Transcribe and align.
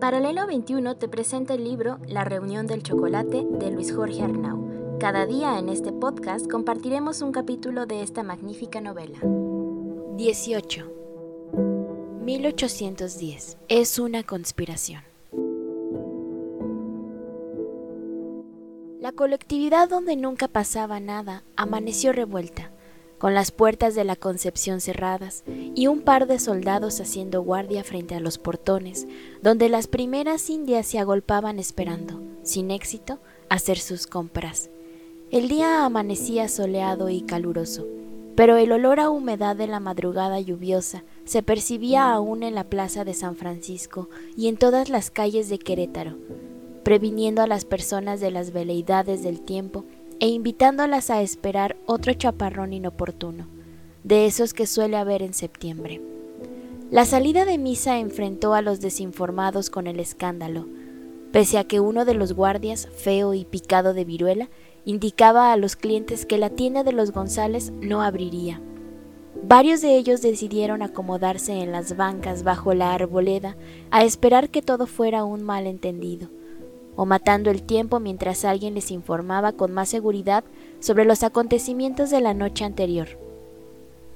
Paralelo 0.00 0.46
21 0.46 0.96
te 0.96 1.08
presenta 1.08 1.54
el 1.54 1.64
libro 1.64 1.98
La 2.06 2.22
reunión 2.22 2.68
del 2.68 2.84
chocolate 2.84 3.44
de 3.44 3.72
Luis 3.72 3.92
Jorge 3.92 4.22
Arnau. 4.22 4.96
Cada 5.00 5.26
día 5.26 5.58
en 5.58 5.68
este 5.68 5.90
podcast 5.90 6.48
compartiremos 6.48 7.20
un 7.20 7.32
capítulo 7.32 7.84
de 7.84 8.02
esta 8.02 8.22
magnífica 8.22 8.80
novela. 8.80 9.18
18. 10.16 10.92
1810. 12.22 13.58
Es 13.66 13.98
una 13.98 14.22
conspiración. 14.22 15.02
La 19.00 19.10
colectividad 19.10 19.88
donde 19.88 20.14
nunca 20.14 20.46
pasaba 20.46 21.00
nada 21.00 21.42
amaneció 21.56 22.12
revuelta 22.12 22.70
con 23.18 23.34
las 23.34 23.50
puertas 23.50 23.94
de 23.94 24.04
la 24.04 24.16
Concepción 24.16 24.80
cerradas 24.80 25.44
y 25.46 25.86
un 25.86 26.00
par 26.00 26.26
de 26.26 26.38
soldados 26.38 27.00
haciendo 27.00 27.42
guardia 27.42 27.84
frente 27.84 28.14
a 28.14 28.20
los 28.20 28.38
portones, 28.38 29.06
donde 29.42 29.68
las 29.68 29.86
primeras 29.86 30.48
indias 30.50 30.86
se 30.86 30.98
agolpaban 30.98 31.58
esperando, 31.58 32.22
sin 32.42 32.70
éxito, 32.70 33.18
hacer 33.48 33.78
sus 33.78 34.06
compras. 34.06 34.70
El 35.30 35.48
día 35.48 35.84
amanecía 35.84 36.48
soleado 36.48 37.10
y 37.10 37.20
caluroso, 37.22 37.86
pero 38.34 38.56
el 38.56 38.70
olor 38.72 39.00
a 39.00 39.10
humedad 39.10 39.56
de 39.56 39.66
la 39.66 39.80
madrugada 39.80 40.40
lluviosa 40.40 41.02
se 41.24 41.42
percibía 41.42 42.12
aún 42.12 42.42
en 42.44 42.54
la 42.54 42.64
plaza 42.64 43.04
de 43.04 43.12
San 43.12 43.34
Francisco 43.34 44.08
y 44.36 44.48
en 44.48 44.56
todas 44.56 44.88
las 44.88 45.10
calles 45.10 45.48
de 45.48 45.58
Querétaro, 45.58 46.16
previniendo 46.84 47.42
a 47.42 47.46
las 47.46 47.64
personas 47.64 48.20
de 48.20 48.30
las 48.30 48.52
veleidades 48.52 49.22
del 49.22 49.40
tiempo 49.40 49.84
e 50.20 50.28
invitándolas 50.28 51.10
a 51.10 51.22
esperar 51.22 51.76
otro 51.86 52.12
chaparrón 52.12 52.72
inoportuno, 52.72 53.46
de 54.02 54.26
esos 54.26 54.54
que 54.54 54.66
suele 54.66 54.96
haber 54.96 55.22
en 55.22 55.34
septiembre. 55.34 56.00
La 56.90 57.04
salida 57.04 57.44
de 57.44 57.58
misa 57.58 57.98
enfrentó 57.98 58.54
a 58.54 58.62
los 58.62 58.80
desinformados 58.80 59.70
con 59.70 59.86
el 59.86 60.00
escándalo, 60.00 60.66
pese 61.32 61.58
a 61.58 61.64
que 61.64 61.80
uno 61.80 62.04
de 62.04 62.14
los 62.14 62.32
guardias, 62.32 62.88
feo 62.96 63.34
y 63.34 63.44
picado 63.44 63.94
de 63.94 64.04
viruela, 64.04 64.48
indicaba 64.84 65.52
a 65.52 65.56
los 65.56 65.76
clientes 65.76 66.24
que 66.24 66.38
la 66.38 66.50
tienda 66.50 66.82
de 66.82 66.92
los 66.92 67.12
González 67.12 67.72
no 67.80 68.02
abriría. 68.02 68.60
Varios 69.42 69.82
de 69.82 69.96
ellos 69.96 70.22
decidieron 70.22 70.82
acomodarse 70.82 71.60
en 71.60 71.70
las 71.70 71.96
bancas 71.96 72.42
bajo 72.42 72.74
la 72.74 72.92
arboleda 72.94 73.56
a 73.90 74.04
esperar 74.04 74.48
que 74.48 74.62
todo 74.62 74.86
fuera 74.86 75.24
un 75.24 75.42
malentendido 75.42 76.30
o 76.98 77.06
matando 77.06 77.52
el 77.52 77.62
tiempo 77.62 78.00
mientras 78.00 78.44
alguien 78.44 78.74
les 78.74 78.90
informaba 78.90 79.52
con 79.52 79.72
más 79.72 79.88
seguridad 79.88 80.42
sobre 80.80 81.04
los 81.04 81.22
acontecimientos 81.22 82.10
de 82.10 82.20
la 82.20 82.34
noche 82.34 82.64
anterior. 82.64 83.06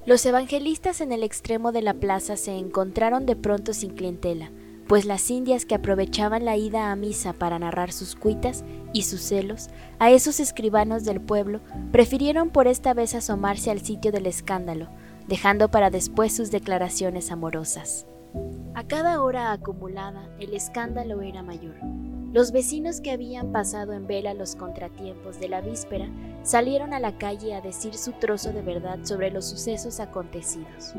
Los 0.04 0.26
evangelistas 0.26 1.00
en 1.00 1.12
el 1.12 1.22
extremo 1.22 1.70
de 1.70 1.80
la 1.80 1.94
plaza 1.94 2.36
se 2.36 2.58
encontraron 2.58 3.24
de 3.24 3.36
pronto 3.36 3.72
sin 3.72 3.92
clientela, 3.94 4.50
pues 4.88 5.04
las 5.04 5.30
indias 5.30 5.64
que 5.64 5.76
aprovechaban 5.76 6.44
la 6.44 6.56
ida 6.56 6.90
a 6.90 6.96
misa 6.96 7.34
para 7.34 7.60
narrar 7.60 7.92
sus 7.92 8.16
cuitas 8.16 8.64
y 8.92 9.02
sus 9.02 9.20
celos 9.20 9.68
a 10.00 10.10
esos 10.10 10.40
escribanos 10.40 11.04
del 11.04 11.20
pueblo 11.20 11.60
prefirieron 11.92 12.50
por 12.50 12.66
esta 12.66 12.94
vez 12.94 13.14
asomarse 13.14 13.70
al 13.70 13.82
sitio 13.82 14.10
del 14.10 14.26
escándalo, 14.26 14.88
dejando 15.28 15.70
para 15.70 15.90
después 15.90 16.34
sus 16.34 16.50
declaraciones 16.50 17.30
amorosas. 17.30 18.06
A 18.74 18.82
cada 18.82 19.22
hora 19.22 19.52
acumulada 19.52 20.28
el 20.40 20.52
escándalo 20.52 21.22
era 21.22 21.44
mayor. 21.44 21.76
Los 22.32 22.50
vecinos 22.50 23.02
que 23.02 23.10
habían 23.10 23.52
pasado 23.52 23.92
en 23.92 24.06
vela 24.06 24.32
los 24.32 24.56
contratiempos 24.56 25.38
de 25.38 25.50
la 25.50 25.60
víspera 25.60 26.08
salieron 26.42 26.94
a 26.94 26.98
la 26.98 27.18
calle 27.18 27.54
a 27.54 27.60
decir 27.60 27.92
su 27.94 28.12
trozo 28.12 28.52
de 28.52 28.62
verdad 28.62 29.00
sobre 29.02 29.30
los 29.30 29.44
sucesos 29.44 30.00
acontecidos. 30.00 30.94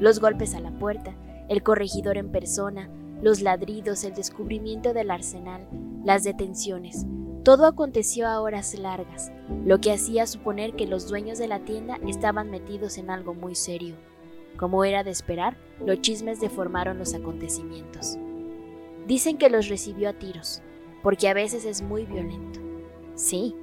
Los 0.00 0.18
golpes 0.18 0.54
a 0.54 0.60
la 0.60 0.70
puerta, 0.70 1.14
el 1.50 1.62
corregidor 1.62 2.16
en 2.16 2.32
persona, 2.32 2.88
los 3.20 3.42
ladridos, 3.42 4.02
el 4.04 4.14
descubrimiento 4.14 4.94
del 4.94 5.10
arsenal, 5.10 5.68
las 6.04 6.24
detenciones, 6.24 7.04
todo 7.44 7.66
aconteció 7.66 8.26
a 8.26 8.40
horas 8.40 8.74
largas, 8.74 9.30
lo 9.66 9.78
que 9.78 9.92
hacía 9.92 10.26
suponer 10.26 10.74
que 10.74 10.86
los 10.86 11.06
dueños 11.06 11.36
de 11.36 11.48
la 11.48 11.58
tienda 11.66 11.98
estaban 12.08 12.50
metidos 12.50 12.96
en 12.96 13.10
algo 13.10 13.34
muy 13.34 13.54
serio. 13.56 13.96
Como 14.56 14.84
era 14.84 15.04
de 15.04 15.10
esperar, 15.10 15.58
los 15.84 16.00
chismes 16.00 16.40
deformaron 16.40 16.96
los 16.96 17.12
acontecimientos. 17.12 18.16
Dicen 19.06 19.36
que 19.36 19.50
los 19.50 19.68
recibió 19.68 20.08
a 20.08 20.12
tiros, 20.12 20.62
porque 21.02 21.28
a 21.28 21.34
veces 21.34 21.64
es 21.64 21.82
muy 21.82 22.06
violento. 22.06 22.60
Sí, 23.14 23.54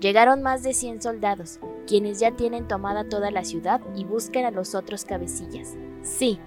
llegaron 0.00 0.42
más 0.42 0.62
de 0.62 0.74
100 0.74 1.02
soldados, 1.02 1.60
quienes 1.86 2.18
ya 2.18 2.32
tienen 2.32 2.66
tomada 2.66 3.08
toda 3.08 3.30
la 3.30 3.44
ciudad 3.44 3.80
y 3.96 4.04
buscan 4.04 4.44
a 4.44 4.50
los 4.50 4.74
otros 4.74 5.04
cabecillas. 5.04 5.74
Sí. 6.02 6.38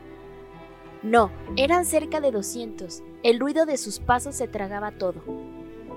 No, 1.03 1.31
eran 1.55 1.85
cerca 1.85 2.19
de 2.19 2.31
200. 2.31 3.03
El 3.23 3.39
ruido 3.39 3.65
de 3.65 3.77
sus 3.77 3.99
pasos 3.99 4.35
se 4.35 4.47
tragaba 4.47 4.91
todo. 4.91 5.21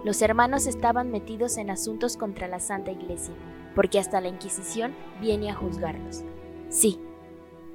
Los 0.05 0.23
hermanos 0.23 0.67
estaban 0.67 1.11
metidos 1.11 1.59
en 1.59 1.71
asuntos 1.71 2.17
contra 2.17 2.49
la 2.49 2.61
Santa 2.61 2.93
Iglesia, 2.93 3.35
porque 3.75 3.99
hasta 3.99 4.21
la 4.21 4.29
Inquisición 4.29 4.95
viene 5.21 5.51
a 5.51 5.55
juzgarlos. 5.55 6.23
Sí, 6.69 7.01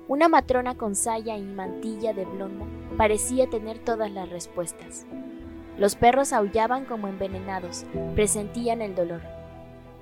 una 0.07 0.29
matrona 0.29 0.75
con 0.75 0.95
saya 0.95 1.37
y 1.37 1.43
mantilla 1.43 2.13
de 2.13 2.25
blonda 2.25 2.65
parecía 2.97 3.49
tener 3.49 3.79
todas 3.79 4.11
las 4.11 4.29
respuestas. 4.29 5.05
Los 5.77 5.95
perros 5.95 6.31
aullaban 6.31 6.85
como 6.85 7.07
envenenados, 7.07 7.85
presentían 8.13 8.81
el 8.81 8.95
dolor. 8.95 9.21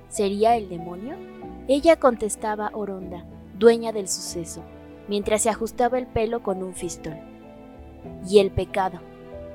¿Sería 0.08 0.56
el 0.56 0.68
demonio? 0.68 1.16
Ella 1.66 1.98
contestaba 1.98 2.70
oronda, 2.74 3.24
dueña 3.58 3.92
del 3.92 4.06
suceso, 4.06 4.62
mientras 5.08 5.42
se 5.42 5.50
ajustaba 5.50 5.98
el 5.98 6.06
pelo 6.06 6.42
con 6.42 6.62
un 6.62 6.74
fistón. 6.74 7.18
Y 8.28 8.38
el 8.38 8.50
pecado. 8.50 9.00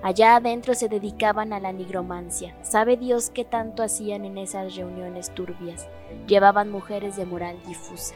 Allá 0.02 0.36
adentro 0.36 0.74
se 0.74 0.90
dedicaban 0.90 1.54
a 1.54 1.60
la 1.60 1.72
nigromancia. 1.72 2.56
Sabe 2.64 2.98
Dios 2.98 3.30
qué 3.30 3.46
tanto 3.46 3.84
hacían 3.84 4.26
en 4.26 4.38
esas 4.38 4.76
reuniones 4.76 5.30
turbias. 5.32 5.88
Llevaban 6.26 6.72
mujeres 6.72 7.16
de 7.18 7.26
moral 7.26 7.58
difusa. 7.68 8.16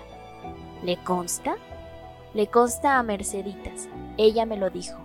¿Le 0.83 0.97
consta? 1.03 1.55
Le 2.33 2.47
consta 2.47 2.97
a 2.97 3.03
Merceditas. 3.03 3.87
Ella 4.17 4.45
me 4.45 4.57
lo 4.57 4.69
dijo 4.69 5.03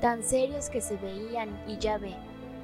tan 0.00 0.22
serios 0.22 0.70
que 0.70 0.80
se 0.80 0.96
veían 0.96 1.50
y 1.68 1.78
ya 1.78 1.98
ve, 1.98 2.14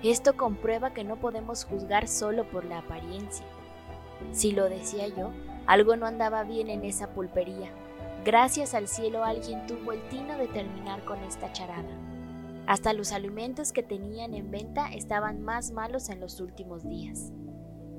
esto 0.02 0.36
comprueba 0.36 0.92
que 0.92 1.04
no 1.04 1.16
podemos 1.16 1.64
juzgar 1.64 2.08
solo 2.08 2.48
por 2.48 2.64
la 2.64 2.78
apariencia. 2.78 3.46
Si 4.32 4.52
lo 4.52 4.68
decía 4.68 5.08
yo, 5.08 5.30
algo 5.66 5.96
no 5.96 6.06
andaba 6.06 6.42
bien 6.44 6.70
en 6.70 6.84
esa 6.84 7.10
pulpería. 7.10 7.70
Gracias 8.24 8.74
al 8.74 8.88
cielo 8.88 9.24
alguien 9.24 9.66
tuvo 9.66 9.92
el 9.92 10.02
tino 10.08 10.36
de 10.36 10.48
terminar 10.48 11.04
con 11.04 11.22
esta 11.24 11.52
charada. 11.52 11.84
Hasta 12.66 12.92
los 12.92 13.12
alimentos 13.12 13.72
que 13.72 13.82
tenían 13.82 14.34
en 14.34 14.50
venta 14.50 14.92
estaban 14.92 15.42
más 15.42 15.70
malos 15.70 16.08
en 16.08 16.20
los 16.20 16.40
últimos 16.40 16.88
días. 16.88 17.32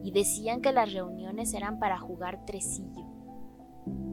Y 0.03 0.11
decían 0.11 0.61
que 0.61 0.73
las 0.73 0.91
reuniones 0.91 1.53
eran 1.53 1.79
para 1.79 1.97
jugar 1.97 2.45
tresillo. 2.45 3.06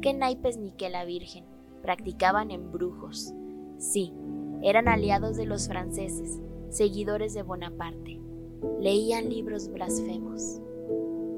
Qué 0.01 0.13
naipes 0.13 0.59
ni 0.59 0.73
que 0.73 0.91
la 0.91 1.05
Virgen. 1.05 1.45
Practicaban 1.83 2.51
embrujos. 2.51 3.33
Sí, 3.79 4.13
eran 4.63 4.89
aliados 4.89 5.37
de 5.37 5.47
los 5.47 5.69
franceses, 5.69 6.41
seguidores 6.71 7.35
de 7.35 7.43
Bonaparte. 7.43 8.21
Leían 8.81 9.29
libros 9.29 9.69
blasfemos. 9.69 10.61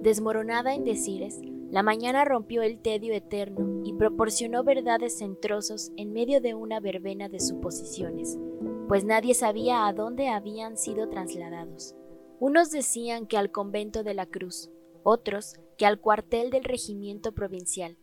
Desmoronada 0.03 0.75
en 0.75 0.85
decires, 0.85 1.41
la 1.71 1.83
mañana 1.83 2.25
rompió 2.25 2.63
el 2.63 2.79
tedio 2.79 3.13
eterno 3.13 3.83
y 3.85 3.93
proporcionó 3.93 4.63
verdades 4.63 5.21
en 5.21 5.39
trozos 5.41 5.91
en 5.97 6.13
medio 6.13 6.41
de 6.41 6.55
una 6.55 6.79
verbena 6.79 7.29
de 7.29 7.41
suposiciones, 7.41 8.39
pues 8.87 9.05
nadie 9.05 9.35
sabía 9.35 9.89
a 9.89 9.93
dónde 9.93 10.29
habían 10.29 10.77
sido 10.77 11.09
trasladados. 11.09 11.97
Unos 12.39 12.71
decían 12.71 13.27
que 13.27 13.37
al 13.37 13.51
convento 13.51 14.05
de 14.05 14.15
la 14.15 14.27
Cruz, 14.27 14.71
otros 15.03 15.57
que 15.77 15.87
al 15.87 16.01
cuartel 16.01 16.51
del 16.51 16.63
regimiento 16.63 17.33
provincial, 17.33 17.97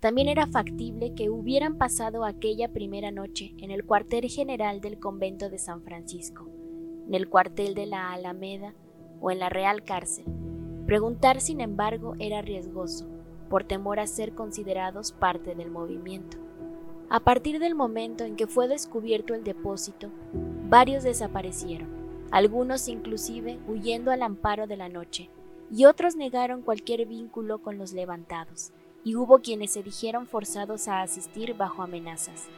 también 0.00 0.28
era 0.28 0.46
factible 0.46 1.12
que 1.14 1.28
hubieran 1.28 1.76
pasado 1.76 2.24
aquella 2.24 2.72
primera 2.72 3.10
noche 3.10 3.52
en 3.58 3.70
el 3.70 3.84
cuartel 3.84 4.30
general 4.30 4.80
del 4.80 4.98
convento 4.98 5.50
de 5.50 5.58
San 5.58 5.82
Francisco, 5.82 6.48
en 7.06 7.14
el 7.14 7.28
cuartel 7.28 7.74
de 7.74 7.84
la 7.84 8.12
Alameda 8.12 8.74
o 9.20 9.30
en 9.30 9.38
la 9.38 9.50
Real 9.50 9.84
Cárcel. 9.84 10.24
Preguntar, 10.86 11.42
sin 11.42 11.60
embargo, 11.60 12.14
era 12.18 12.40
riesgoso, 12.40 13.06
por 13.50 13.64
temor 13.64 14.00
a 14.00 14.06
ser 14.06 14.32
considerados 14.32 15.12
parte 15.12 15.54
del 15.54 15.70
movimiento. 15.70 16.38
A 17.10 17.20
partir 17.20 17.58
del 17.58 17.74
momento 17.74 18.24
en 18.24 18.36
que 18.36 18.46
fue 18.46 18.68
descubierto 18.68 19.34
el 19.34 19.44
depósito, 19.44 20.08
varios 20.70 21.04
desaparecieron, 21.04 21.90
algunos 22.30 22.88
inclusive 22.88 23.58
huyendo 23.68 24.12
al 24.12 24.22
amparo 24.22 24.66
de 24.66 24.78
la 24.78 24.88
noche, 24.88 25.28
y 25.70 25.84
otros 25.84 26.16
negaron 26.16 26.62
cualquier 26.62 27.04
vínculo 27.04 27.58
con 27.58 27.76
los 27.76 27.92
levantados 27.92 28.72
y 29.04 29.16
hubo 29.16 29.40
quienes 29.40 29.72
se 29.72 29.82
dijeron 29.82 30.26
forzados 30.26 30.88
a 30.88 31.02
asistir 31.02 31.54
bajo 31.54 31.82
amenazas, 31.82 32.48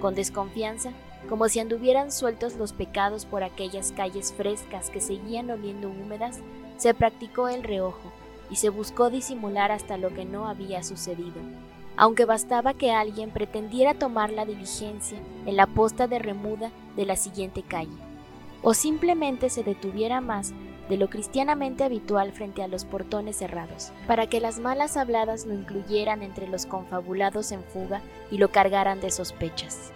con 0.00 0.14
desconfianza, 0.14 0.92
como 1.28 1.48
si 1.48 1.60
anduvieran 1.60 2.10
sueltos 2.10 2.56
los 2.56 2.72
pecados 2.72 3.26
por 3.26 3.42
aquellas 3.42 3.92
calles 3.92 4.32
frescas 4.32 4.90
que 4.90 5.00
seguían 5.00 5.50
oliendo 5.50 5.88
húmedas, 5.88 6.40
se 6.78 6.94
practicó 6.94 7.48
el 7.48 7.62
reojo 7.62 8.12
y 8.50 8.56
se 8.56 8.70
buscó 8.70 9.10
disimular 9.10 9.70
hasta 9.70 9.98
lo 9.98 10.14
que 10.14 10.24
no 10.24 10.48
había 10.48 10.82
sucedido, 10.82 11.40
aunque 11.96 12.24
bastaba 12.24 12.74
que 12.74 12.90
alguien 12.90 13.30
pretendiera 13.30 13.94
tomar 13.94 14.30
la 14.30 14.46
diligencia 14.46 15.18
en 15.44 15.56
la 15.56 15.66
posta 15.66 16.06
de 16.06 16.18
remuda 16.18 16.70
de 16.96 17.04
la 17.04 17.16
siguiente 17.16 17.62
calle, 17.62 17.96
o 18.62 18.74
simplemente 18.74 19.50
se 19.50 19.62
detuviera 19.62 20.20
más 20.20 20.52
de 20.90 20.96
lo 20.96 21.08
cristianamente 21.08 21.84
habitual 21.84 22.32
frente 22.32 22.64
a 22.64 22.68
los 22.68 22.84
portones 22.84 23.36
cerrados, 23.36 23.92
para 24.08 24.26
que 24.26 24.40
las 24.40 24.58
malas 24.58 24.96
habladas 24.96 25.46
lo 25.46 25.54
incluyeran 25.54 26.22
entre 26.22 26.48
los 26.48 26.66
confabulados 26.66 27.52
en 27.52 27.62
fuga 27.62 28.02
y 28.30 28.38
lo 28.38 28.50
cargaran 28.50 29.00
de 29.00 29.12
sospechas. 29.12 29.92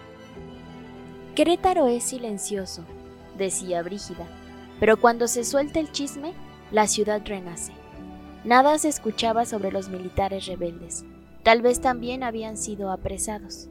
Querétaro 1.35 1.87
es 1.87 2.05
silencioso, 2.05 2.85
decía 3.37 3.83
Brígida, 3.83 4.25
pero 4.79 4.95
cuando 4.95 5.27
se 5.27 5.43
suelta 5.43 5.81
el 5.81 5.91
chisme, 5.91 6.33
la 6.71 6.87
ciudad 6.87 7.21
renace. 7.25 7.73
Nada 8.45 8.77
se 8.77 8.87
escuchaba 8.87 9.45
sobre 9.45 9.73
los 9.73 9.89
militares 9.89 10.45
rebeldes. 10.45 11.03
Tal 11.43 11.61
vez 11.61 11.81
también 11.81 12.23
habían 12.23 12.55
sido 12.55 12.89
apresados. 12.89 13.67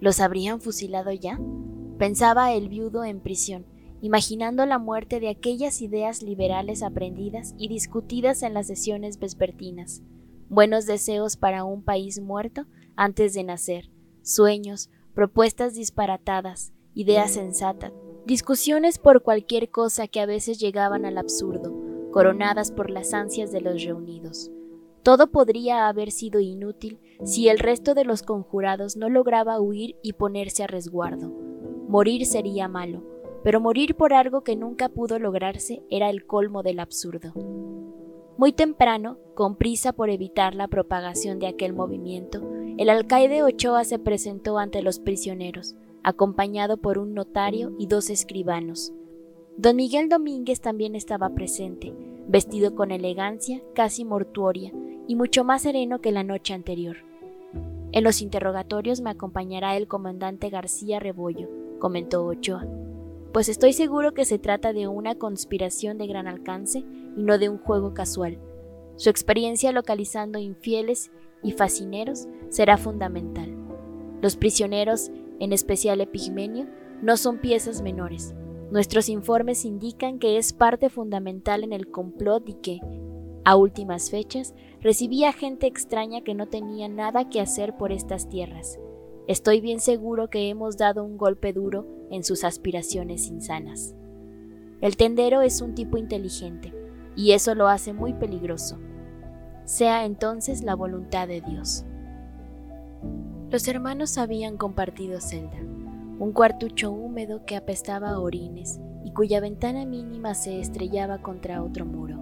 ¿Los 0.00 0.20
habrían 0.20 0.60
fusilado 0.60 1.10
ya? 1.10 1.40
Pensaba 1.98 2.52
el 2.52 2.68
viudo 2.68 3.02
en 3.04 3.20
prisión, 3.20 3.64
imaginando 4.00 4.66
la 4.66 4.78
muerte 4.78 5.20
de 5.20 5.28
aquellas 5.28 5.80
ideas 5.80 6.22
liberales 6.22 6.82
aprendidas 6.82 7.54
y 7.58 7.68
discutidas 7.68 8.42
en 8.42 8.54
las 8.54 8.66
sesiones 8.66 9.18
vespertinas. 9.18 10.02
Buenos 10.48 10.86
deseos 10.86 11.36
para 11.36 11.64
un 11.64 11.82
país 11.82 12.20
muerto 12.20 12.66
antes 12.94 13.34
de 13.34 13.44
nacer, 13.44 13.90
sueños, 14.22 14.90
propuestas 15.14 15.74
disparatadas, 15.74 16.72
ideas 16.94 17.32
sensatas, 17.32 17.92
discusiones 18.26 18.98
por 18.98 19.22
cualquier 19.22 19.70
cosa 19.70 20.08
que 20.08 20.20
a 20.20 20.26
veces 20.26 20.58
llegaban 20.58 21.04
al 21.04 21.18
absurdo, 21.18 21.74
coronadas 22.12 22.70
por 22.70 22.90
las 22.90 23.14
ansias 23.14 23.52
de 23.52 23.60
los 23.60 23.82
reunidos. 23.82 24.50
Todo 25.02 25.28
podría 25.30 25.88
haber 25.88 26.10
sido 26.10 26.40
inútil 26.40 26.98
si 27.24 27.48
el 27.48 27.58
resto 27.58 27.94
de 27.94 28.04
los 28.04 28.22
conjurados 28.22 28.96
no 28.96 29.08
lograba 29.08 29.60
huir 29.60 29.96
y 30.02 30.14
ponerse 30.14 30.64
a 30.64 30.66
resguardo. 30.66 31.28
Morir 31.88 32.26
sería 32.26 32.66
malo, 32.66 33.04
pero 33.46 33.60
morir 33.60 33.94
por 33.94 34.12
algo 34.12 34.40
que 34.40 34.56
nunca 34.56 34.88
pudo 34.88 35.20
lograrse 35.20 35.80
era 35.88 36.10
el 36.10 36.26
colmo 36.26 36.64
del 36.64 36.80
absurdo. 36.80 37.32
Muy 38.36 38.52
temprano, 38.52 39.18
con 39.36 39.54
prisa 39.54 39.92
por 39.92 40.10
evitar 40.10 40.56
la 40.56 40.66
propagación 40.66 41.38
de 41.38 41.46
aquel 41.46 41.72
movimiento, 41.72 42.42
el 42.76 42.90
alcaide 42.90 43.44
Ochoa 43.44 43.84
se 43.84 44.00
presentó 44.00 44.58
ante 44.58 44.82
los 44.82 44.98
prisioneros, 44.98 45.76
acompañado 46.02 46.78
por 46.78 46.98
un 46.98 47.14
notario 47.14 47.72
y 47.78 47.86
dos 47.86 48.10
escribanos. 48.10 48.92
Don 49.56 49.76
Miguel 49.76 50.08
Domínguez 50.08 50.60
también 50.60 50.96
estaba 50.96 51.28
presente, 51.28 51.94
vestido 52.26 52.74
con 52.74 52.90
elegancia 52.90 53.62
casi 53.76 54.04
mortuoria 54.04 54.72
y 55.06 55.14
mucho 55.14 55.44
más 55.44 55.62
sereno 55.62 56.00
que 56.00 56.10
la 56.10 56.24
noche 56.24 56.52
anterior. 56.52 56.96
En 57.92 58.02
los 58.02 58.22
interrogatorios 58.22 59.00
me 59.02 59.10
acompañará 59.10 59.76
el 59.76 59.86
comandante 59.86 60.50
García 60.50 60.98
Rebollo, 60.98 61.48
comentó 61.78 62.26
Ochoa 62.26 62.66
pues 63.36 63.50
estoy 63.50 63.74
seguro 63.74 64.14
que 64.14 64.24
se 64.24 64.38
trata 64.38 64.72
de 64.72 64.88
una 64.88 65.16
conspiración 65.16 65.98
de 65.98 66.06
gran 66.06 66.26
alcance 66.26 66.86
y 67.18 67.22
no 67.22 67.36
de 67.36 67.50
un 67.50 67.58
juego 67.58 67.92
casual. 67.92 68.38
Su 68.96 69.10
experiencia 69.10 69.72
localizando 69.72 70.38
infieles 70.38 71.10
y 71.42 71.52
fascineros 71.52 72.28
será 72.48 72.78
fundamental. 72.78 73.54
Los 74.22 74.38
prisioneros, 74.38 75.10
en 75.38 75.52
especial 75.52 76.00
Epigmenio, 76.00 76.66
no 77.02 77.18
son 77.18 77.36
piezas 77.36 77.82
menores. 77.82 78.34
Nuestros 78.70 79.10
informes 79.10 79.66
indican 79.66 80.18
que 80.18 80.38
es 80.38 80.54
parte 80.54 80.88
fundamental 80.88 81.62
en 81.62 81.74
el 81.74 81.90
complot 81.90 82.48
y 82.48 82.54
que, 82.54 82.80
a 83.44 83.54
últimas 83.54 84.10
fechas, 84.10 84.54
recibía 84.80 85.34
gente 85.34 85.66
extraña 85.66 86.22
que 86.22 86.34
no 86.34 86.46
tenía 86.46 86.88
nada 86.88 87.28
que 87.28 87.42
hacer 87.42 87.76
por 87.76 87.92
estas 87.92 88.30
tierras. 88.30 88.78
Estoy 89.28 89.60
bien 89.60 89.80
seguro 89.80 90.30
que 90.30 90.48
hemos 90.48 90.76
dado 90.76 91.02
un 91.02 91.16
golpe 91.16 91.52
duro 91.52 91.84
en 92.10 92.22
sus 92.22 92.44
aspiraciones 92.44 93.26
insanas. 93.26 93.94
El 94.80 94.96
tendero 94.96 95.42
es 95.42 95.60
un 95.60 95.74
tipo 95.74 95.98
inteligente, 95.98 96.72
y 97.16 97.32
eso 97.32 97.56
lo 97.56 97.66
hace 97.66 97.92
muy 97.92 98.12
peligroso. 98.12 98.78
Sea 99.64 100.04
entonces 100.04 100.62
la 100.62 100.76
voluntad 100.76 101.26
de 101.26 101.40
Dios. 101.40 101.84
Los 103.50 103.66
hermanos 103.66 104.16
habían 104.16 104.56
compartido 104.56 105.20
celda, 105.20 105.58
un 106.18 106.32
cuartucho 106.32 106.92
húmedo 106.92 107.44
que 107.44 107.56
apestaba 107.56 108.10
a 108.10 108.20
orines 108.20 108.78
y 109.04 109.12
cuya 109.12 109.40
ventana 109.40 109.86
mínima 109.86 110.34
se 110.34 110.60
estrellaba 110.60 111.20
contra 111.20 111.64
otro 111.64 111.84
muro. 111.84 112.20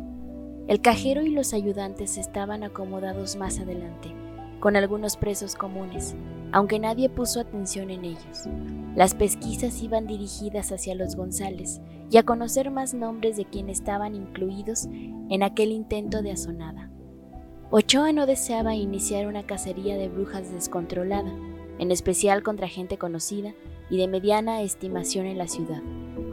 El 0.68 0.80
cajero 0.80 1.22
y 1.22 1.30
los 1.30 1.52
ayudantes 1.52 2.16
estaban 2.16 2.62
acomodados 2.62 3.36
más 3.36 3.58
adelante, 3.58 4.14
con 4.60 4.76
algunos 4.76 5.18
presos 5.18 5.54
comunes, 5.54 6.14
aunque 6.54 6.78
nadie 6.78 7.08
puso 7.08 7.40
atención 7.40 7.90
en 7.90 8.04
ellos. 8.04 8.44
Las 8.94 9.12
pesquisas 9.12 9.82
iban 9.82 10.06
dirigidas 10.06 10.70
hacia 10.70 10.94
los 10.94 11.16
González 11.16 11.80
y 12.12 12.16
a 12.16 12.22
conocer 12.22 12.70
más 12.70 12.94
nombres 12.94 13.36
de 13.36 13.44
quienes 13.44 13.80
estaban 13.80 14.14
incluidos 14.14 14.84
en 14.84 15.42
aquel 15.42 15.72
intento 15.72 16.22
de 16.22 16.30
azonada. 16.30 16.92
Ochoa 17.72 18.12
no 18.12 18.26
deseaba 18.26 18.76
iniciar 18.76 19.26
una 19.26 19.44
cacería 19.44 19.96
de 19.96 20.08
brujas 20.08 20.52
descontrolada, 20.52 21.32
en 21.80 21.90
especial 21.90 22.44
contra 22.44 22.68
gente 22.68 22.98
conocida 22.98 23.52
y 23.90 23.96
de 23.96 24.06
mediana 24.06 24.62
estimación 24.62 25.26
en 25.26 25.38
la 25.38 25.48
ciudad, 25.48 25.82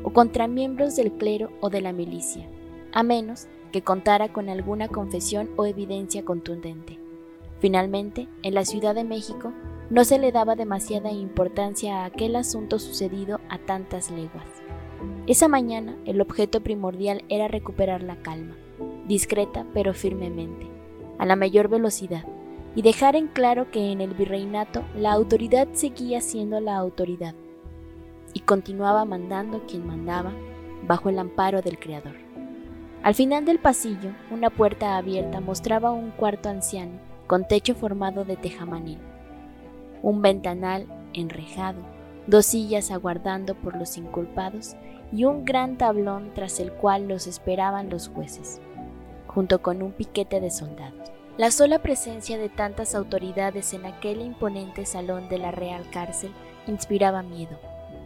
o 0.03 0.13
contra 0.13 0.47
miembros 0.47 0.95
del 0.95 1.13
clero 1.13 1.49
o 1.61 1.71
de 1.71 1.81
la 1.81 1.93
milicia, 1.93 2.47
a 2.93 3.01
menos 3.01 3.47
que 3.71 3.81
contara 3.81 4.31
con 4.31 4.49
alguna 4.49 4.87
confesión 4.87 5.49
o 5.55 5.65
evidencia 5.65 6.23
contundente. 6.23 6.99
Finalmente, 7.59 8.27
en 8.43 8.53
la 8.53 8.65
Ciudad 8.65 8.93
de 8.93 9.03
México, 9.03 9.51
no 9.91 10.05
se 10.05 10.17
le 10.19 10.31
daba 10.31 10.55
demasiada 10.55 11.11
importancia 11.11 11.97
a 11.97 12.05
aquel 12.05 12.37
asunto 12.37 12.79
sucedido 12.79 13.41
a 13.49 13.57
tantas 13.57 14.09
leguas. 14.09 14.47
Esa 15.27 15.49
mañana 15.49 15.97
el 16.05 16.21
objeto 16.21 16.61
primordial 16.61 17.25
era 17.27 17.49
recuperar 17.49 18.01
la 18.01 18.15
calma, 18.15 18.55
discreta 19.05 19.65
pero 19.73 19.93
firmemente, 19.93 20.65
a 21.19 21.25
la 21.25 21.35
mayor 21.35 21.67
velocidad, 21.67 22.23
y 22.73 22.83
dejar 22.83 23.17
en 23.17 23.27
claro 23.27 23.69
que 23.69 23.91
en 23.91 23.99
el 23.99 24.13
virreinato 24.13 24.85
la 24.95 25.11
autoridad 25.11 25.67
seguía 25.73 26.21
siendo 26.21 26.61
la 26.61 26.77
autoridad, 26.77 27.35
y 28.33 28.39
continuaba 28.39 29.03
mandando 29.03 29.65
quien 29.67 29.85
mandaba 29.85 30.31
bajo 30.87 31.09
el 31.09 31.19
amparo 31.19 31.61
del 31.61 31.77
Creador. 31.77 32.15
Al 33.03 33.13
final 33.13 33.43
del 33.43 33.59
pasillo, 33.59 34.11
una 34.31 34.51
puerta 34.51 34.95
abierta 34.95 35.41
mostraba 35.41 35.91
un 35.91 36.11
cuarto 36.11 36.47
anciano 36.47 36.97
con 37.27 37.45
techo 37.45 37.75
formado 37.75 38.23
de 38.23 38.37
tejamanil 38.37 39.10
un 40.01 40.21
ventanal 40.21 40.87
enrejado, 41.13 41.79
dos 42.27 42.45
sillas 42.45 42.91
aguardando 42.91 43.55
por 43.55 43.75
los 43.75 43.97
inculpados 43.97 44.75
y 45.11 45.25
un 45.25 45.45
gran 45.45 45.77
tablón 45.77 46.31
tras 46.33 46.59
el 46.59 46.71
cual 46.71 47.07
los 47.07 47.27
esperaban 47.27 47.89
los 47.89 48.07
jueces, 48.07 48.61
junto 49.27 49.61
con 49.61 49.81
un 49.81 49.91
piquete 49.91 50.39
de 50.39 50.51
soldados. 50.51 51.11
La 51.37 51.51
sola 51.51 51.79
presencia 51.79 52.37
de 52.37 52.49
tantas 52.49 52.93
autoridades 52.93 53.73
en 53.73 53.85
aquel 53.85 54.21
imponente 54.21 54.85
salón 54.85 55.29
de 55.29 55.37
la 55.37 55.51
Real 55.51 55.89
Cárcel 55.91 56.31
inspiraba 56.67 57.23
miedo. 57.23 57.57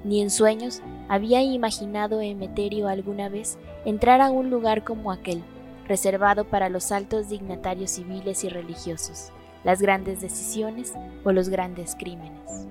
Ni 0.03 0.21
en 0.21 0.29
sueños 0.29 0.81
había 1.09 1.41
imaginado 1.41 2.21
Emeterio 2.21 2.87
alguna 2.87 3.27
vez 3.27 3.57
entrar 3.85 4.21
a 4.21 4.29
un 4.29 4.51
lugar 4.51 4.83
como 4.83 5.11
aquel, 5.11 5.43
reservado 5.87 6.45
para 6.45 6.69
los 6.69 6.91
altos 6.91 7.29
dignatarios 7.29 7.91
civiles 7.91 8.43
y 8.43 8.49
religiosos 8.49 9.31
las 9.65 9.81
grandes 9.81 10.21
decisiones 10.21 10.93
o 11.25 11.33
los 11.33 11.49
grandes 11.49 11.95
crímenes. 11.95 12.67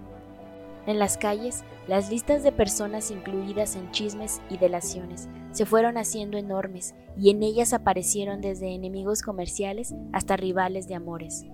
En 0.86 0.98
las 0.98 1.18
calles, 1.18 1.64
las 1.88 2.10
listas 2.10 2.42
de 2.42 2.52
personas 2.52 3.10
incluidas 3.10 3.74
en 3.74 3.90
chismes 3.90 4.40
y 4.50 4.58
delaciones 4.58 5.28
se 5.52 5.66
fueron 5.66 5.96
haciendo 5.96 6.38
enormes 6.38 6.94
y 7.18 7.30
en 7.30 7.42
ellas 7.42 7.72
aparecieron 7.72 8.40
desde 8.40 8.74
enemigos 8.74 9.22
comerciales 9.22 9.94
hasta 10.12 10.36
rivales 10.36 10.86
de 10.86 10.94
amores. 10.94 11.44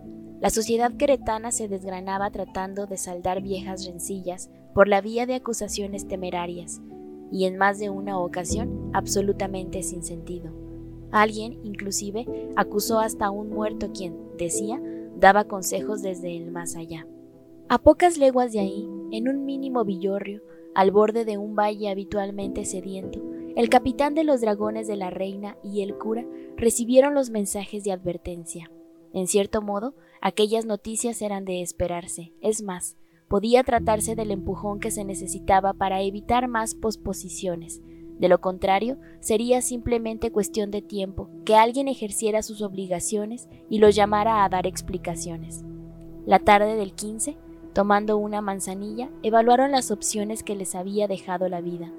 La 0.40 0.50
sociedad 0.50 0.92
queretana 0.96 1.52
se 1.52 1.68
desgranaba 1.68 2.30
tratando 2.30 2.86
de 2.86 2.96
saldar 2.96 3.42
viejas 3.42 3.86
rencillas 3.86 4.50
por 4.74 4.88
la 4.88 5.00
vía 5.00 5.26
de 5.26 5.34
acusaciones 5.34 6.08
temerarias 6.08 6.80
y 7.30 7.44
en 7.44 7.56
más 7.56 7.78
de 7.78 7.90
una 7.90 8.18
ocasión 8.18 8.90
absolutamente 8.92 9.82
sin 9.82 10.02
sentido. 10.02 10.50
Alguien, 11.12 11.58
inclusive, 11.64 12.26
acusó 12.56 13.00
hasta 13.00 13.26
a 13.26 13.30
un 13.30 13.50
muerto 13.50 13.92
quien, 13.92 14.16
decía, 14.38 14.80
daba 15.20 15.44
consejos 15.44 16.02
desde 16.02 16.36
el 16.36 16.50
más 16.50 16.76
allá. 16.76 17.06
A 17.68 17.78
pocas 17.78 18.18
leguas 18.18 18.52
de 18.52 18.60
ahí, 18.60 18.88
en 19.12 19.28
un 19.28 19.44
mínimo 19.44 19.84
villorrio, 19.84 20.42
al 20.74 20.90
borde 20.90 21.24
de 21.24 21.38
un 21.38 21.54
valle 21.54 21.90
habitualmente 21.90 22.64
sediento, 22.64 23.22
el 23.56 23.68
capitán 23.68 24.14
de 24.14 24.24
los 24.24 24.40
dragones 24.40 24.88
de 24.88 24.96
la 24.96 25.10
reina 25.10 25.56
y 25.62 25.82
el 25.82 25.96
cura 25.96 26.24
recibieron 26.56 27.14
los 27.14 27.30
mensajes 27.30 27.84
de 27.84 27.92
advertencia. 27.92 28.70
En 29.12 29.26
cierto 29.26 29.60
modo, 29.60 29.94
aquellas 30.20 30.66
noticias 30.66 31.20
eran 31.20 31.44
de 31.44 31.62
esperarse, 31.62 32.32
es 32.40 32.62
más, 32.62 32.96
podía 33.28 33.62
tratarse 33.62 34.16
del 34.16 34.30
empujón 34.30 34.80
que 34.80 34.90
se 34.90 35.04
necesitaba 35.04 35.72
para 35.72 36.02
evitar 36.02 36.48
más 36.48 36.74
posposiciones, 36.74 37.80
de 38.20 38.28
lo 38.28 38.38
contrario, 38.42 38.98
sería 39.20 39.62
simplemente 39.62 40.30
cuestión 40.30 40.70
de 40.70 40.82
tiempo 40.82 41.30
que 41.46 41.56
alguien 41.56 41.88
ejerciera 41.88 42.42
sus 42.42 42.60
obligaciones 42.60 43.48
y 43.70 43.78
los 43.78 43.94
llamara 43.94 44.44
a 44.44 44.48
dar 44.50 44.66
explicaciones. 44.66 45.64
La 46.26 46.38
tarde 46.38 46.76
del 46.76 46.92
15, 46.92 47.38
tomando 47.72 48.18
una 48.18 48.42
manzanilla, 48.42 49.08
evaluaron 49.22 49.72
las 49.72 49.90
opciones 49.90 50.42
que 50.42 50.54
les 50.54 50.74
había 50.74 51.08
dejado 51.08 51.48
la 51.48 51.62
vida. 51.62 51.90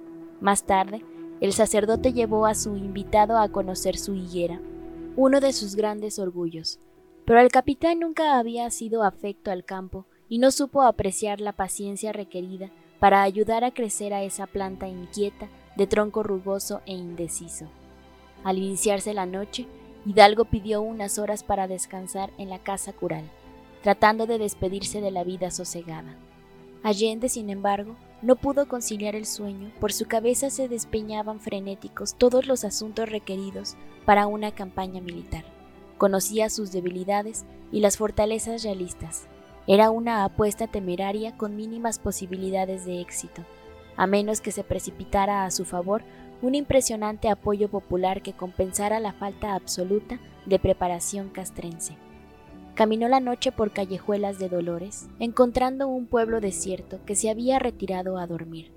Más 0.41 0.63
tarde, 0.65 1.03
el 1.39 1.53
sacerdote 1.53 2.13
llevó 2.13 2.45
a 2.45 2.53
su 2.53 2.77
invitado 2.77 3.39
a 3.39 3.49
conocer 3.49 3.97
su 3.97 4.13
higuera, 4.13 4.61
uno 5.15 5.39
de 5.39 5.53
sus 5.53 5.75
grandes 5.75 6.19
orgullos. 6.19 6.77
Pero 7.25 7.39
el 7.39 7.49
capitán 7.49 7.97
nunca 7.97 8.37
había 8.37 8.69
sido 8.69 9.01
afecto 9.01 9.49
al 9.49 9.65
campo 9.65 10.05
y 10.29 10.37
no 10.37 10.51
supo 10.51 10.83
apreciar 10.83 11.41
la 11.41 11.53
paciencia 11.53 12.13
requerida 12.13 12.69
para 12.99 13.23
ayudar 13.23 13.63
a 13.63 13.71
crecer 13.71 14.13
a 14.13 14.21
esa 14.21 14.45
planta 14.45 14.87
inquieta 14.87 15.49
de 15.75 15.87
tronco 15.87 16.23
rugoso 16.23 16.81
e 16.85 16.93
indeciso. 16.93 17.67
Al 18.43 18.57
iniciarse 18.57 19.13
la 19.13 19.25
noche, 19.25 19.67
Hidalgo 20.05 20.45
pidió 20.45 20.81
unas 20.81 21.19
horas 21.19 21.43
para 21.43 21.67
descansar 21.67 22.31
en 22.37 22.49
la 22.49 22.59
casa 22.59 22.91
cural, 22.91 23.29
tratando 23.83 24.25
de 24.25 24.39
despedirse 24.39 24.99
de 25.01 25.11
la 25.11 25.23
vida 25.23 25.51
sosegada. 25.51 26.15
Allende, 26.83 27.29
sin 27.29 27.49
embargo, 27.51 27.95
no 28.23 28.35
pudo 28.35 28.67
conciliar 28.67 29.15
el 29.15 29.25
sueño, 29.25 29.71
por 29.79 29.93
su 29.93 30.07
cabeza 30.07 30.49
se 30.49 30.67
despeñaban 30.67 31.39
frenéticos 31.39 32.15
todos 32.15 32.47
los 32.47 32.63
asuntos 32.63 33.09
requeridos 33.09 33.75
para 34.05 34.27
una 34.27 34.51
campaña 34.51 35.01
militar. 35.01 35.43
Conocía 35.97 36.49
sus 36.49 36.71
debilidades 36.71 37.45
y 37.71 37.79
las 37.81 37.97
fortalezas 37.97 38.63
realistas. 38.63 39.27
Era 39.67 39.91
una 39.91 40.23
apuesta 40.23 40.65
temeraria 40.65 41.37
con 41.37 41.55
mínimas 41.55 41.99
posibilidades 41.99 42.85
de 42.85 43.01
éxito, 43.01 43.43
a 43.97 44.07
menos 44.07 44.41
que 44.41 44.51
se 44.51 44.63
precipitara 44.63 45.45
a 45.45 45.51
su 45.51 45.65
favor 45.65 46.03
un 46.41 46.55
impresionante 46.55 47.29
apoyo 47.29 47.69
popular 47.69 48.21
que 48.21 48.33
compensara 48.33 48.99
la 48.99 49.13
falta 49.13 49.53
absoluta 49.53 50.19
de 50.45 50.59
preparación 50.59 51.29
castrense. 51.29 51.97
Caminó 52.73 53.07
la 53.07 53.19
noche 53.19 53.51
por 53.51 53.71
callejuelas 53.71 54.39
de 54.39 54.49
Dolores, 54.49 55.09
encontrando 55.19 55.87
un 55.87 56.07
pueblo 56.07 56.39
desierto 56.39 56.99
que 57.05 57.15
se 57.15 57.29
había 57.29 57.59
retirado 57.59 58.17
a 58.17 58.25
dormir. 58.25 58.71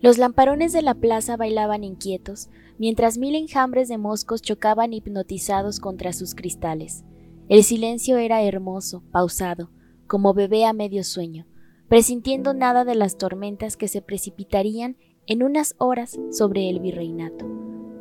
Los 0.00 0.18
lamparones 0.18 0.72
de 0.72 0.82
la 0.82 0.94
plaza 0.94 1.36
bailaban 1.36 1.84
inquietos, 1.84 2.50
mientras 2.78 3.16
mil 3.16 3.34
enjambres 3.34 3.88
de 3.88 3.96
moscos 3.96 4.42
chocaban 4.42 4.92
hipnotizados 4.92 5.80
contra 5.80 6.12
sus 6.12 6.34
cristales. 6.34 7.04
El 7.48 7.64
silencio 7.64 8.18
era 8.18 8.42
hermoso, 8.42 9.02
pausado, 9.12 9.70
como 10.06 10.34
bebé 10.34 10.66
a 10.66 10.72
medio 10.72 11.04
sueño, 11.04 11.46
presintiendo 11.94 12.54
nada 12.54 12.84
de 12.84 12.96
las 12.96 13.18
tormentas 13.18 13.76
que 13.76 13.86
se 13.86 14.02
precipitarían 14.02 14.96
en 15.28 15.44
unas 15.44 15.76
horas 15.78 16.18
sobre 16.32 16.68
el 16.68 16.80
virreinato 16.80 17.46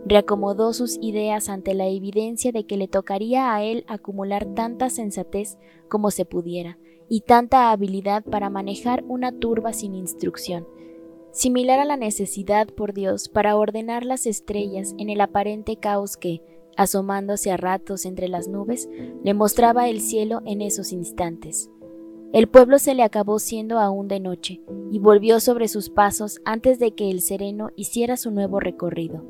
reacomodó 0.04 0.74
sus 0.74 0.98
ideas 1.00 1.48
ante 1.48 1.76
la 1.76 1.86
evidencia 1.86 2.52
de 2.52 2.66
que 2.66 2.76
le 2.76 2.88
tocaría 2.88 3.54
a 3.54 3.64
él 3.64 3.86
acumular 3.88 4.48
tanta 4.56 4.90
sensatez 4.90 5.60
como 5.90 6.10
se 6.10 6.26
pudiera 6.26 6.80
y 7.08 7.22
tanta 7.22 7.70
habilidad 7.70 8.24
para 8.24 8.50
manejar 8.50 9.04
una 9.08 9.32
turba 9.32 9.74
sin 9.74 9.94
instrucción, 9.94 10.68
similar 11.32 11.80
a 11.80 11.86
la 11.86 11.96
necesidad 11.96 12.70
por 12.70 12.96
Dios 12.96 13.30
para 13.30 13.56
ordenar 13.56 14.06
las 14.06 14.26
estrellas 14.26 14.96
en 14.98 15.12
el 15.12 15.22
aparente 15.22 15.78
caos 15.78 16.18
que, 16.18 16.42
asomándose 16.78 17.52
a 17.52 17.58
ratos 17.58 18.06
entre 18.06 18.28
las 18.28 18.48
nubes, 18.48 18.90
le 19.24 19.36
mostraba 19.36 19.88
el 19.88 20.02
cielo 20.02 20.42
en 20.48 20.64
esos 20.64 20.92
instantes. 20.94 21.70
El 22.34 22.48
pueblo 22.48 22.80
se 22.80 22.96
le 22.96 23.04
acabó 23.04 23.38
siendo 23.38 23.78
aún 23.78 24.08
de 24.08 24.20
noche, 24.20 24.60
y 24.92 24.98
volvió 24.98 25.40
sobre 25.40 25.68
sus 25.68 25.92
pasos 25.92 26.42
antes 26.46 26.80
de 26.80 26.96
que 26.96 27.12
el 27.12 27.22
sereno 27.22 27.70
hiciera 27.76 28.18
su 28.18 28.32
nuevo 28.32 28.60
recorrido. 28.60 29.24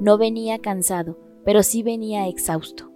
No 0.00 0.18
venía 0.18 0.60
cansado, 0.60 1.18
pero 1.44 1.64
sí 1.64 1.82
venía 1.82 2.28
exhausto. 2.28 2.92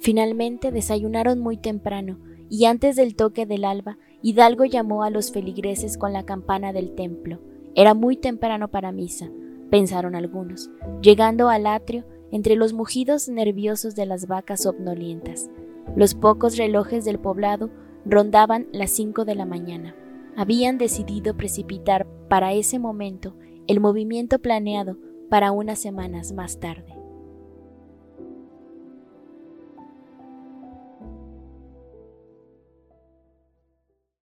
Finalmente 0.00 0.72
desayunaron 0.72 1.38
muy 1.38 1.56
temprano, 1.56 2.18
y 2.50 2.64
antes 2.64 2.96
del 2.96 3.14
toque 3.14 3.46
del 3.46 3.64
alba, 3.64 3.96
Hidalgo 4.22 4.64
llamó 4.64 5.04
a 5.04 5.10
los 5.10 5.30
feligreses 5.30 5.96
con 5.96 6.12
la 6.12 6.24
campana 6.24 6.72
del 6.72 6.96
templo. 6.96 7.38
Era 7.76 7.94
muy 7.94 8.16
temprano 8.16 8.72
para 8.72 8.90
misa, 8.90 9.30
pensaron 9.70 10.16
algunos, 10.16 10.68
llegando 11.00 11.48
al 11.48 11.64
atrio 11.64 12.04
entre 12.32 12.56
los 12.56 12.72
mugidos 12.72 13.28
nerviosos 13.28 13.94
de 13.94 14.06
las 14.06 14.26
vacas 14.26 14.64
somnolientas. 14.64 15.48
Los 15.94 16.16
pocos 16.16 16.56
relojes 16.56 17.04
del 17.04 17.20
poblado 17.20 17.70
rondaban 18.08 18.66
las 18.72 18.90
cinco 18.90 19.24
de 19.24 19.34
la 19.34 19.46
mañana. 19.46 19.94
Habían 20.36 20.78
decidido 20.78 21.36
precipitar 21.36 22.06
para 22.28 22.52
ese 22.52 22.78
momento 22.78 23.36
el 23.66 23.80
movimiento 23.80 24.38
planeado 24.38 24.96
para 25.28 25.50
unas 25.50 25.78
semanas 25.78 26.32
más 26.32 26.60
tarde. 26.60 26.95